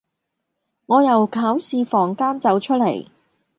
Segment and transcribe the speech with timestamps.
[0.87, 3.05] 我由考試房間走出嚟